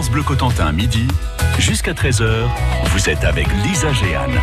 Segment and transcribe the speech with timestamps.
[0.00, 1.06] France Bleu Cotentin, midi,
[1.58, 2.48] jusqu'à 13h,
[2.86, 4.40] vous êtes avec Lisa Géane.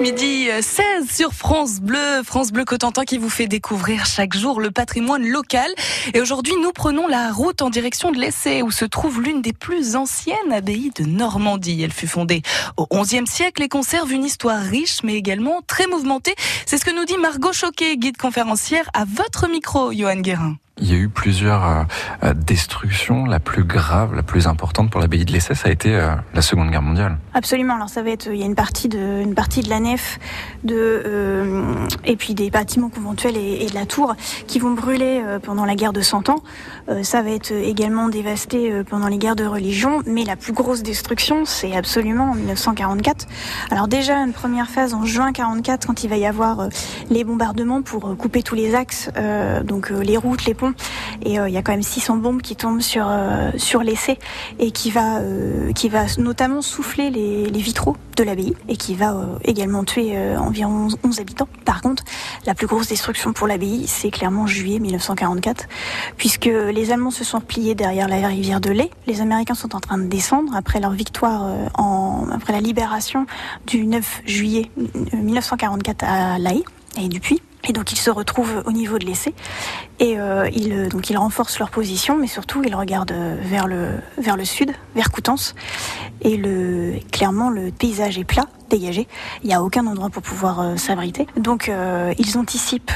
[0.00, 4.60] Midi 16 euh, sur France Bleu, France Bleu Cotentin qui vous fait découvrir chaque jour
[4.60, 5.68] le patrimoine local.
[6.14, 9.52] Et aujourd'hui, nous prenons la route en direction de l'Essai où se trouve l'une des
[9.52, 11.82] plus anciennes abbayes de Normandie.
[11.82, 12.42] Elle fut fondée
[12.76, 16.36] au XIe siècle et conserve une histoire riche mais également très mouvementée.
[16.64, 20.54] C'est ce que nous dit Margot Choquet, guide conférencière à votre micro, Johan Guérin.
[20.78, 21.82] Il y a eu plusieurs euh,
[22.22, 23.24] euh, destructions.
[23.24, 26.42] La plus grave, la plus importante pour l'abbaye de l'Essai, ça a été euh, la
[26.42, 27.16] Seconde Guerre mondiale.
[27.32, 27.76] Absolument.
[27.76, 30.18] Alors ça va être, il y a une partie de, une partie de la nef,
[30.64, 31.02] de,
[32.04, 35.94] et puis des bâtiments conventuels et, de la tour qui vont brûler pendant la guerre
[35.94, 36.42] de Cent Ans.
[37.02, 40.02] ça va être également dévasté pendant les guerres de religion.
[40.06, 43.26] Mais la plus grosse destruction, c'est absolument en 1944.
[43.70, 46.68] Alors déjà une première phase en juin 44, quand il va y avoir
[47.10, 49.10] les bombardements pour couper tous les axes,
[49.64, 50.65] donc les routes, les ponts
[51.22, 54.18] et euh, il y a quand même 600 bombes qui tombent sur euh, sur l'essai
[54.58, 59.16] et qui va euh, qui va notamment souffler les, vitraux de l'abbaye et qui va
[59.42, 61.48] également tuer environ 11 habitants.
[61.64, 62.04] Par contre,
[62.44, 65.66] la plus grosse destruction pour l'abbaye, c'est clairement juillet 1944,
[66.16, 68.90] puisque les Allemands se sont repliés derrière la rivière de Lay.
[69.06, 73.26] Les Américains sont en train de descendre après leur victoire en après la libération
[73.66, 74.70] du 9 juillet
[75.12, 76.64] 1944 à La Haye
[77.00, 77.40] et du Puy.
[77.68, 79.34] Et donc ils se retrouvent au niveau de l'essai
[79.98, 84.36] et euh, ils, donc ils renforcent leur position, mais surtout ils regardent vers le, vers
[84.36, 85.54] le sud, vers Coutances.
[86.22, 89.06] Et le, clairement le paysage est plat, dégagé.
[89.42, 91.26] Il n'y a aucun endroit pour pouvoir euh, s'abriter.
[91.36, 92.92] Donc euh, ils anticipent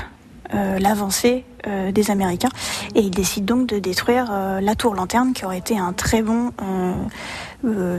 [0.54, 2.48] euh, l'avancée euh, des Américains
[2.94, 6.52] et ils décident donc de détruire la tour lanterne qui aurait été un très bon,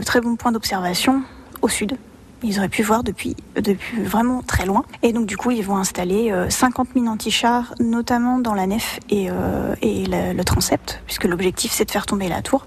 [0.04, 1.22] très bon point d'observation
[1.62, 1.96] au sud
[2.42, 4.84] ils auraient pu voir depuis, depuis vraiment très loin.
[5.02, 9.28] Et donc du coup, ils vont installer 50 000 antichars, notamment dans la nef et,
[9.30, 12.66] euh, et le, transept, puisque l'objectif c'est de faire tomber la tour.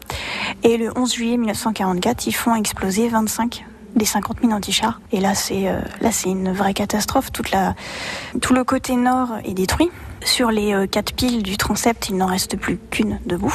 [0.64, 5.00] Et le 11 juillet 1944, ils font exploser 25 des 50 000 antichars.
[5.12, 7.32] Et là, c'est euh, là, c'est une vraie catastrophe.
[7.32, 9.90] Tout le côté nord est détruit.
[10.24, 13.54] Sur les euh, quatre piles du transept, il n'en reste plus qu'une debout.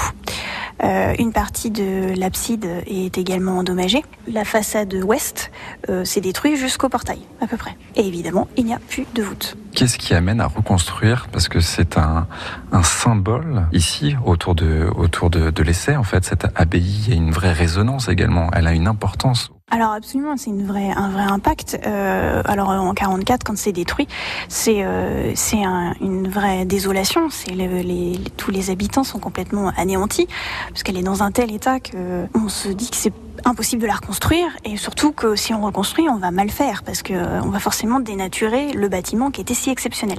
[0.82, 4.02] Euh, une partie de l'abside est également endommagée.
[4.26, 5.50] La façade ouest
[5.88, 7.76] euh, s'est détruite jusqu'au portail, à peu près.
[7.96, 9.56] Et évidemment, il n'y a plus de voûte.
[9.74, 11.28] Qu'est-ce qui amène à reconstruire?
[11.30, 12.26] Parce que c'est un,
[12.72, 16.24] un, symbole ici, autour de, autour de, de l'essai, en fait.
[16.24, 18.48] Cette abbaye a une vraie résonance également.
[18.52, 21.78] Elle a une importance alors absolument, c'est une vraie, un vrai impact.
[21.86, 24.08] Euh, alors en 44, quand c'est détruit,
[24.48, 27.30] c'est euh, c'est un, une vraie désolation.
[27.30, 30.26] C'est les, les, tous les habitants sont complètement anéantis
[30.68, 33.12] parce qu'elle est dans un tel état que on se dit que c'est
[33.44, 37.02] impossible de la reconstruire et surtout que si on reconstruit, on va mal faire parce
[37.02, 40.18] que euh, on va forcément dénaturer le bâtiment qui était si exceptionnel.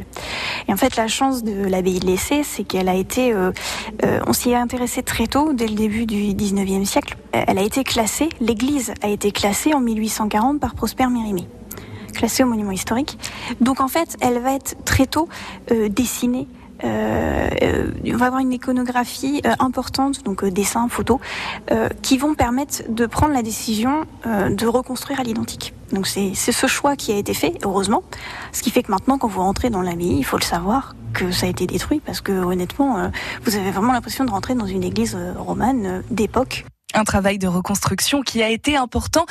[0.67, 3.51] Et en fait, la chance de l'abbaye de l'Essai, c'est qu'elle a été, euh,
[4.03, 7.17] euh, on s'y est intéressé très tôt, dès le début du 19e siècle.
[7.31, 11.47] Elle a été classée, l'église a été classée en 1840 par Prosper Mérimée
[12.13, 13.17] classée au monument historique.
[13.61, 15.29] Donc en fait, elle va être très tôt
[15.69, 16.45] dessinée
[16.83, 21.19] on va avoir une iconographie euh, importante, donc dessin, photos,
[22.01, 25.73] qui vont permettre de prendre la décision de reconstruire à l'identique.
[25.91, 28.03] Donc c'est ce choix qui a été fait, heureusement.
[28.51, 31.31] Ce qui fait que maintenant, quand vous rentrez dans l'abbaye, il faut le savoir que
[31.31, 33.11] ça a été détruit parce que honnêtement,
[33.43, 36.65] vous avez vraiment l'impression de rentrer dans une église romane d'époque.
[36.93, 39.25] Un travail de reconstruction qui a été important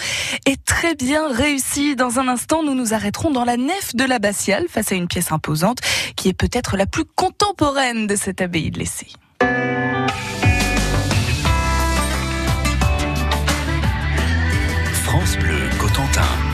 [0.46, 1.96] et très bien réussi.
[1.96, 5.32] Dans un instant, nous nous arrêterons dans la nef de l'abbatiale face à une pièce
[5.32, 5.78] imposante
[6.16, 9.08] qui est peut-être la plus contemporaine de cette abbaye de l'Essai.
[15.04, 16.49] France Bleu Cotentin.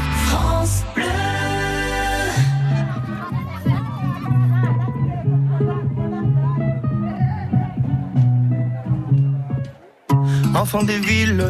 [10.69, 11.47] Enfant des villes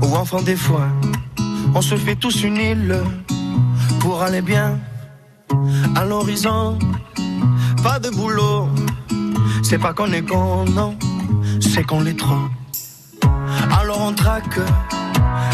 [0.00, 0.90] ou enfant des foins,
[1.74, 2.96] on se fait tous une île
[4.00, 4.78] pour aller bien
[5.94, 6.78] à l'horizon.
[7.82, 8.70] Pas de boulot,
[9.62, 10.96] c'est pas qu'on est con, non,
[11.60, 12.48] c'est qu'on l'est trop.
[13.78, 14.60] Alors on traque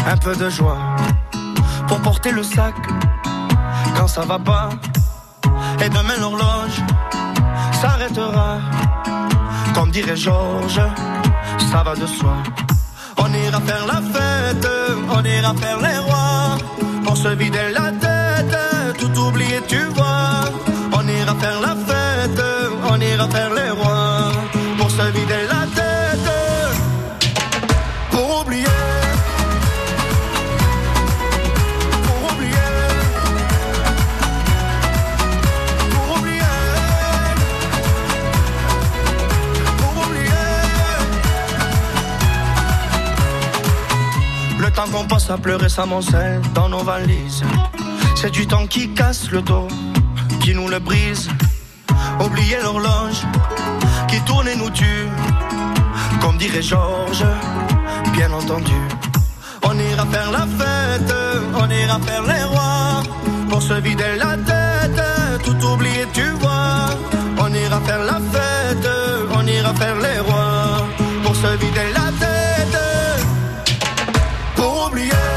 [0.07, 0.79] un peu de joie
[1.89, 2.75] pour porter le sac
[3.97, 4.69] quand ça va pas.
[5.83, 6.81] Et demain l'horloge
[7.73, 8.59] s'arrêtera,
[9.73, 10.81] comme dirait Georges
[11.71, 12.37] ça va de soi.
[13.49, 14.67] On ira faire la fête,
[15.09, 16.57] on ira faire les rois,
[17.03, 18.55] pour se vider la tête,
[18.99, 20.38] tout oublier, tu vois.
[44.79, 47.43] Temps qu'on passe à pleurer sa moncelle dans nos valises.
[48.15, 49.67] C'est du temps qui casse le dos,
[50.39, 51.27] qui nous le brise.
[52.25, 53.21] Oublier l'horloge
[54.07, 55.07] qui tourne et nous tue.
[56.21, 57.25] Comme dirait Georges,
[58.13, 58.79] bien entendu.
[59.63, 61.13] On ira faire la fête,
[61.61, 63.03] on ira faire les rois.
[63.49, 65.01] Pour se vider la tête,
[65.43, 66.85] tout oublier, tu vois.
[67.37, 68.89] On ira faire la fête,
[69.37, 70.87] on ira faire les rois.
[71.23, 71.88] Pour se vider
[74.89, 75.28] oublier.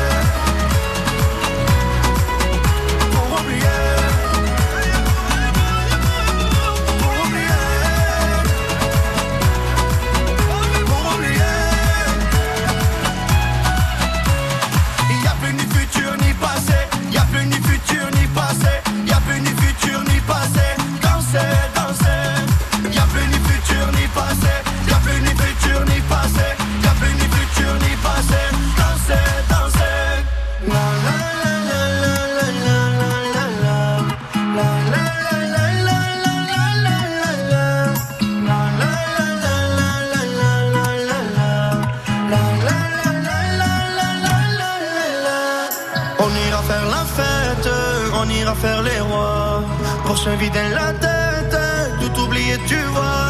[48.22, 49.62] On ira faire les rois.
[50.06, 51.56] Pour se vider la tête,
[52.00, 53.21] tout oublier tu vois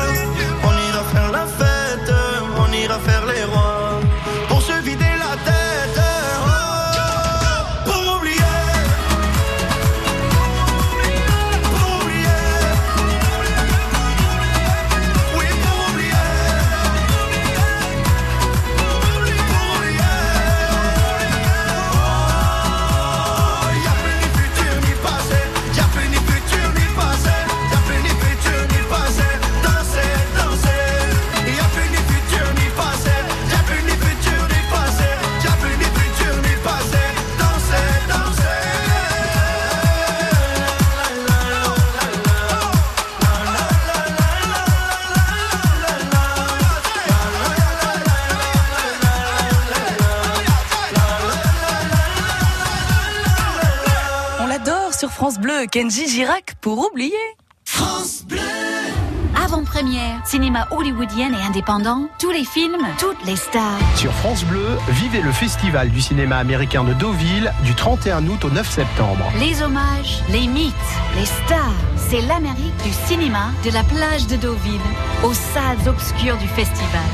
[55.22, 57.12] France Bleu, Kenji Girac pour oublier.
[59.40, 63.78] Avant-première, cinéma hollywoodien et indépendant, tous les films, toutes les stars.
[63.94, 68.50] Sur France Bleu, vivez le festival du cinéma américain de Deauville du 31 août au
[68.50, 69.30] 9 septembre.
[69.38, 70.74] Les hommages, les mythes,
[71.14, 71.70] les stars.
[71.96, 74.80] C'est l'Amérique du cinéma de la plage de Deauville,
[75.22, 77.06] aux salles obscures du festival.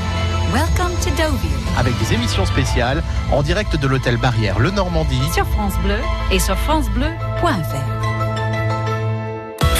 [0.51, 5.21] Welcome to Deauville, Avec des émissions spéciales en direct de l'hôtel Barrière Le Normandie.
[5.31, 5.99] sur France Bleu
[6.31, 7.98] et sur francebleu.fr.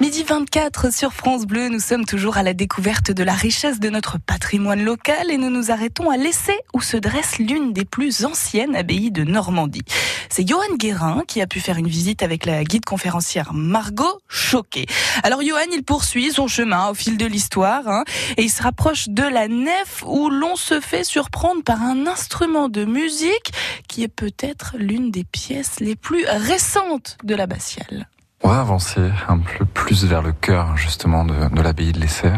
[0.00, 3.90] Midi 24 sur France Bleu, nous sommes toujours à la découverte de la richesse de
[3.90, 8.24] notre patrimoine local et nous nous arrêtons à l'essai où se dresse l'une des plus
[8.24, 9.82] anciennes abbayes de Normandie.
[10.30, 14.86] C'est Johan Guérin qui a pu faire une visite avec la guide conférencière Margot Choquet.
[15.24, 18.04] Alors Johan, il poursuit son chemin au fil de l'histoire hein,
[18.36, 22.68] et il se rapproche de la nef où l'on se fait surprendre par un instrument
[22.68, 23.52] de musique
[23.88, 28.08] qui est peut-être l'une des pièces les plus récentes de l'abbatiale.
[28.44, 32.32] On va avancer un peu plus vers le cœur justement de, de l'abbaye de l'Essai.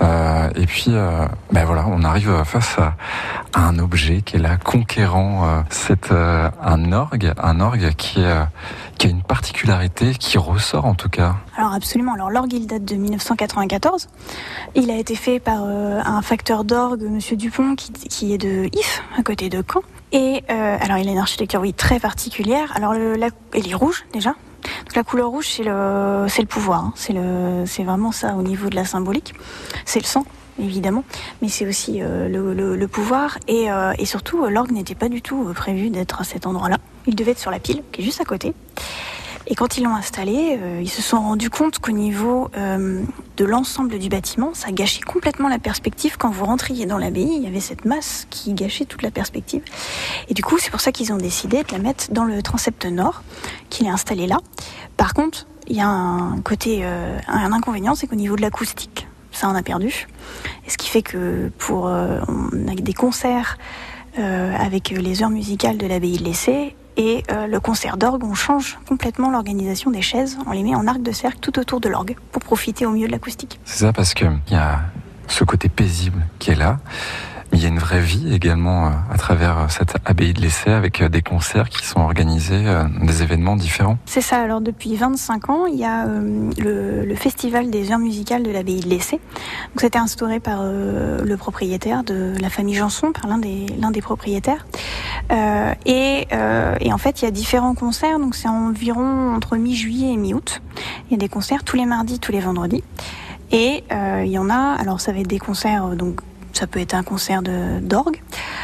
[0.00, 2.94] Euh, et puis, euh, ben voilà, on arrive face à,
[3.52, 5.46] à un objet qui est là, conquérant.
[5.46, 8.42] Euh, c'est euh, un orgue, un orgue qui, euh,
[8.96, 11.36] qui a une particularité qui ressort en tout cas.
[11.58, 12.14] Alors absolument.
[12.14, 14.08] Alors l'orgue il date de 1994.
[14.74, 18.70] Il a été fait par euh, un facteur d'orgue, Monsieur Dupont, qui, qui est de
[18.72, 19.82] If, à côté de Caen.
[20.12, 22.72] Et euh, alors il a une architecture oui très particulière.
[22.76, 24.34] Alors le, la, elle est rouge déjà.
[24.94, 26.84] La couleur rouge c'est le pouvoir.
[26.84, 27.64] hein.
[27.66, 29.34] C'est vraiment ça au niveau de la symbolique.
[29.84, 30.24] C'est le sang
[30.62, 31.02] évidemment,
[31.42, 35.52] mais c'est aussi euh, le, pouvoir et, euh, surtout euh, l'orgue n'était pas du tout
[35.54, 36.78] prévu d'être à cet endroit-là.
[37.06, 38.54] Il devait être sur la pile qui est juste à côté.
[39.46, 43.02] Et quand ils l'ont installé, euh, ils se sont rendus compte qu'au niveau euh,
[43.36, 46.16] de l'ensemble du bâtiment, ça gâchait complètement la perspective.
[46.18, 49.62] Quand vous rentriez dans l'abbaye, il y avait cette masse qui gâchait toute la perspective.
[50.28, 52.86] Et du coup, c'est pour ça qu'ils ont décidé de la mettre dans le transept
[52.86, 53.22] nord,
[53.68, 54.38] qu'il est installé là.
[54.96, 59.06] Par contre, il y a un côté, euh, un inconvénient, c'est qu'au niveau de l'acoustique,
[59.32, 60.06] ça on a perdu.
[60.66, 63.58] Et ce qui fait que pour, euh, on a des concerts
[64.18, 68.34] euh, avec les heures musicales de l'abbaye de l'Essai et euh, le concert d'orgue, on
[68.34, 70.38] change complètement l'organisation des chaises.
[70.46, 73.06] On les met en arc de cercle tout autour de l'orgue pour profiter au mieux
[73.06, 73.60] de l'acoustique.
[73.64, 74.80] C'est ça parce que il y a
[75.26, 76.78] ce côté paisible qui est là.
[77.54, 81.22] Il y a une vraie vie également à travers cette abbaye de l'Essai avec des
[81.22, 82.64] concerts qui sont organisés,
[83.02, 83.98] des événements différents.
[84.06, 84.38] C'est ça.
[84.38, 88.88] Alors depuis 25 ans, il y a le, festival des heures musicales de l'abbaye de
[88.88, 89.16] l'Essai.
[89.16, 94.66] Donc c'était instauré par le propriétaire de la famille Janson, par l'un des propriétaires.
[95.86, 96.26] et,
[96.80, 98.18] et en fait, il y a différents concerts.
[98.18, 100.60] Donc c'est environ entre mi-juillet et mi-août.
[101.08, 102.82] Il y a des concerts tous les mardis, tous les vendredis.
[103.52, 106.20] Et euh, il y en a, alors ça va être des concerts, euh, donc
[106.56, 108.20] ça peut être un concert d'orgue,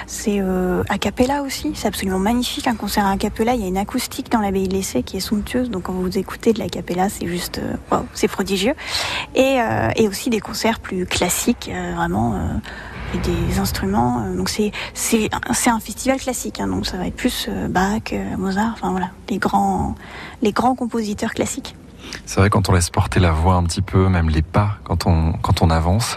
[0.07, 3.69] c'est euh, a cappella aussi, c'est absolument magnifique un concert a cappella, il y a
[3.69, 6.69] une acoustique dans l'abbaye de l'Essai qui est somptueuse, donc quand vous écoutez de la
[6.69, 7.59] cappella, c'est juste,
[7.93, 8.75] euh, c'est prodigieux.
[9.35, 9.59] Et,
[9.97, 12.61] et, aussi des concerts plus classiques, vraiment
[13.15, 14.25] et des instruments.
[14.37, 18.73] donc c'est c'est c'est un festival classique, hein, donc ça va être plus Bach, Mozart,
[18.75, 19.95] enfin voilà, les grands
[20.43, 21.77] les grands compositeurs classiques.
[22.27, 25.07] C'est vrai quand on laisse porter la voix un petit peu, même les pas, quand
[25.07, 26.17] on quand on avance,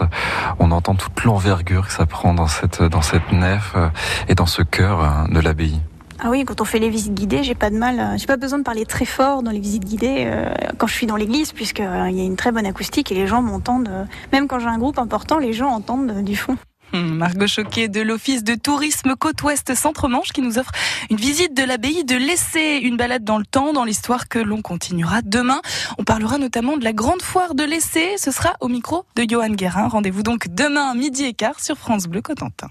[0.58, 3.88] on entend toute l'envergure que ça prend dans cette dans cette nef euh,
[4.28, 5.80] et dans ce cœur euh, de l'abbaye.
[6.20, 8.36] Ah oui, quand on fait les visites guidées, j'ai pas de mal, euh, j'ai pas
[8.36, 10.30] besoin de parler très fort dans les visites guidées
[10.78, 13.42] quand je suis dans l'église, puisqu'il y a une très bonne acoustique et les gens
[13.42, 13.90] m'entendent.
[14.32, 16.56] même quand j'ai un groupe important, les gens entendent du fond.
[17.02, 20.70] Margot Choquet de l'Office de tourisme Côte-Ouest Centre-Manche qui nous offre
[21.10, 24.62] une visite de l'abbaye de l'Essai, une balade dans le temps, dans l'histoire que l'on
[24.62, 25.60] continuera demain.
[25.98, 28.14] On parlera notamment de la grande foire de l'Essai.
[28.16, 29.88] Ce sera au micro de Johan Guérin.
[29.88, 32.68] Rendez-vous donc demain midi et quart sur France Bleu Cotentin.